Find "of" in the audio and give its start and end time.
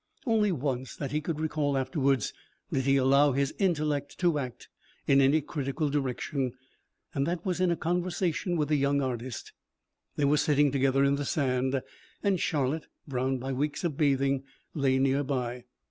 13.83-13.95